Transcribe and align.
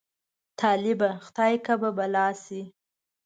طالبه! 0.59 1.09
خدای 1.25 1.55
که 1.65 1.73
به 1.81 1.89
ملا 1.97 2.27
شې. 2.43 2.61